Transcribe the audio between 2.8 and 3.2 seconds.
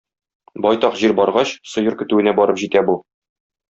бу.